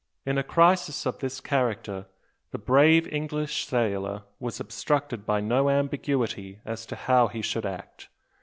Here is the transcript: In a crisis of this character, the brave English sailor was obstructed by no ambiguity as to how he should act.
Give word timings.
In 0.25 0.39
a 0.39 0.43
crisis 0.43 1.05
of 1.05 1.19
this 1.19 1.39
character, 1.39 2.07
the 2.49 2.57
brave 2.57 3.07
English 3.13 3.67
sailor 3.67 4.23
was 4.39 4.59
obstructed 4.59 5.27
by 5.27 5.41
no 5.41 5.69
ambiguity 5.69 6.59
as 6.65 6.87
to 6.87 6.95
how 6.95 7.27
he 7.27 7.43
should 7.43 7.67
act. 7.67 8.09